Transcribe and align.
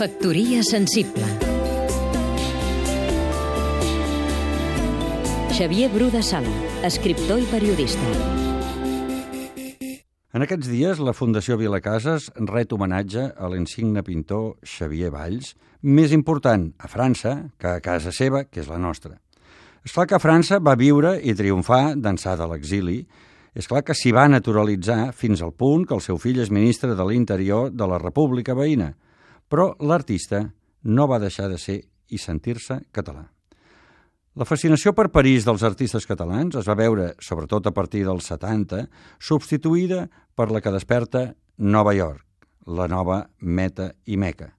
Factoria 0.00 0.62
sensible 0.64 1.26
Xavier 5.52 5.90
Bru 5.92 6.06
de 6.08 6.22
Sala, 6.24 6.48
escriptor 6.88 7.42
i 7.42 7.44
periodista. 7.50 8.14
En 10.32 10.46
aquests 10.46 10.70
dies, 10.72 11.02
la 11.04 11.12
Fundació 11.12 11.58
Vilacases 11.60 12.30
ret 12.48 12.72
homenatge 12.72 13.26
a 13.36 13.50
l'insigne 13.52 14.00
pintor 14.06 14.54
Xavier 14.64 15.10
Valls, 15.12 15.52
més 15.84 16.16
important 16.16 16.70
a 16.80 16.88
França 16.88 17.34
que 17.60 17.74
a 17.74 17.84
casa 17.84 18.08
seva, 18.08 18.46
que 18.48 18.64
és 18.64 18.72
la 18.72 18.80
nostra. 18.80 19.18
És 19.84 19.92
clar 19.92 20.06
que 20.08 20.16
a 20.16 20.22
França 20.24 20.62
va 20.64 20.78
viure 20.80 21.18
i 21.20 21.36
triomfar 21.36 21.98
d'ençà 22.00 22.38
de 22.40 22.48
l'exili, 22.48 23.02
és 23.52 23.68
clar 23.68 23.84
que 23.84 23.92
s'hi 23.92 24.16
va 24.16 24.30
naturalitzar 24.32 25.12
fins 25.12 25.44
al 25.44 25.52
punt 25.52 25.84
que 25.84 25.98
el 26.00 26.00
seu 26.00 26.16
fill 26.16 26.40
és 26.40 26.48
ministre 26.48 26.96
de 26.96 27.04
l'Interior 27.12 27.68
de 27.68 27.92
la 27.92 28.00
República 28.00 28.56
Veïna, 28.56 28.94
però 29.50 29.72
l'artista 29.82 30.44
no 30.86 31.06
va 31.10 31.18
deixar 31.18 31.50
de 31.50 31.58
ser 31.58 31.80
i 32.10 32.18
sentir-se 32.18 32.78
català. 32.94 33.26
La 34.38 34.46
fascinació 34.46 34.92
per 34.94 35.10
París 35.10 35.44
dels 35.44 35.64
artistes 35.66 36.06
catalans 36.06 36.54
es 36.56 36.68
va 36.70 36.78
veure, 36.78 37.10
sobretot 37.18 37.66
a 37.66 37.74
partir 37.74 38.04
dels 38.06 38.30
70, 38.30 38.86
substituïda 39.18 40.04
per 40.38 40.48
la 40.54 40.62
que 40.62 40.70
desperta 40.70 41.24
Nova 41.58 41.92
York, 41.98 42.22
la 42.70 42.86
nova 42.88 43.24
meta 43.40 43.90
i 44.06 44.16
meca. 44.16 44.52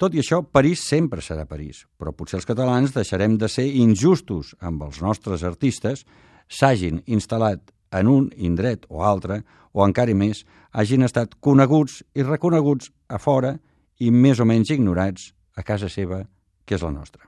Tot 0.00 0.14
i 0.14 0.22
això, 0.22 0.40
París 0.46 0.80
sempre 0.86 1.20
serà 1.20 1.42
París, 1.44 1.82
però 1.98 2.14
potser 2.16 2.38
els 2.38 2.46
catalans 2.48 2.94
deixarem 2.94 3.34
de 3.36 3.50
ser 3.52 3.66
injustos 3.66 4.54
amb 4.60 4.86
els 4.86 5.02
nostres 5.02 5.42
artistes, 5.44 6.06
s'hagin 6.48 7.02
instal·lat 7.04 7.74
en 7.92 8.08
un 8.08 8.30
indret 8.36 8.86
o 8.88 9.02
altre, 9.04 9.42
o 9.74 9.84
encara 9.84 10.14
més, 10.14 10.46
hagin 10.72 11.04
estat 11.04 11.34
coneguts 11.42 12.00
i 12.14 12.24
reconeguts 12.24 12.88
a 13.10 13.18
fora 13.18 13.58
i 14.00 14.10
més 14.10 14.40
o 14.40 14.46
menys 14.48 14.72
ignorats 14.72 15.30
a 15.56 15.64
casa 15.66 15.88
seva, 15.92 16.24
que 16.64 16.76
és 16.76 16.82
la 16.84 16.92
nostra. 16.94 17.26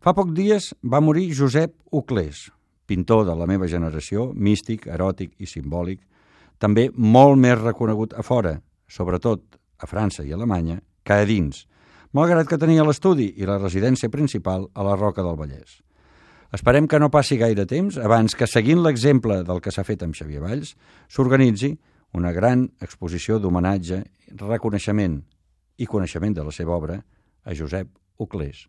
Fa 0.00 0.14
poc 0.16 0.32
dies 0.34 0.70
va 0.82 1.02
morir 1.04 1.30
Josep 1.36 1.74
Uclés, 1.92 2.48
pintor 2.88 3.26
de 3.28 3.34
la 3.36 3.46
meva 3.46 3.68
generació, 3.70 4.30
místic, 4.34 4.86
eròtic 4.88 5.34
i 5.38 5.46
simbòlic, 5.46 6.00
també 6.58 6.88
molt 6.96 7.38
més 7.40 7.58
reconegut 7.60 8.16
a 8.16 8.24
fora, 8.26 8.56
sobretot 8.88 9.60
a 9.80 9.88
França 9.88 10.24
i 10.26 10.32
Alemanya, 10.32 10.80
que 11.04 11.20
a 11.20 11.28
dins, 11.28 11.66
malgrat 12.12 12.48
que 12.48 12.58
tenia 12.58 12.84
l'estudi 12.84 13.30
i 13.38 13.46
la 13.46 13.60
residència 13.60 14.10
principal 14.10 14.66
a 14.74 14.84
la 14.84 14.96
Roca 14.96 15.22
del 15.22 15.38
Vallès. 15.38 15.78
Esperem 16.50 16.88
que 16.90 16.98
no 16.98 17.12
passi 17.14 17.38
gaire 17.38 17.62
temps 17.70 18.00
abans 18.00 18.34
que, 18.34 18.48
seguint 18.50 18.82
l'exemple 18.82 19.42
del 19.46 19.60
que 19.62 19.70
s'ha 19.70 19.86
fet 19.86 20.02
amb 20.02 20.16
Xavier 20.18 20.42
Valls, 20.42 20.74
s'organitzi 21.06 21.76
una 22.18 22.32
gran 22.34 22.66
exposició 22.82 23.38
d'homenatge, 23.38 24.02
reconeixement 24.40 25.20
i 25.80 25.88
coneixement 25.88 26.36
de 26.36 26.44
la 26.44 26.52
seva 26.54 26.76
obra 26.76 27.00
a 27.44 27.56
Josep 27.56 27.88
Uclés. 28.20 28.66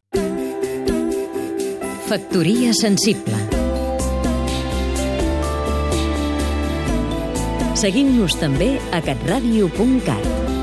Factoria 2.08 2.72
sensible 2.76 3.40
Seguim-nos 7.82 8.36
també 8.38 8.76
a 8.94 9.00
catradio.cat 9.04 10.61